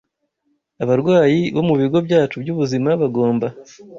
Abarwayi 0.83 1.39
bo 1.55 1.61
mu 1.67 1.73
bigo 1.81 1.97
byacu 2.07 2.35
by’ubuzima 2.43 2.89
bagomba 3.01 3.47